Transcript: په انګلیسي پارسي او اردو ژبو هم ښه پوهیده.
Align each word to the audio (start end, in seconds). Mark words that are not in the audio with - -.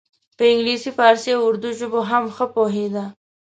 په 0.37 0.43
انګلیسي 0.51 0.91
پارسي 0.97 1.31
او 1.35 1.41
اردو 1.49 1.69
ژبو 1.79 2.01
هم 2.09 2.23
ښه 2.35 2.45
پوهیده. 2.53 3.03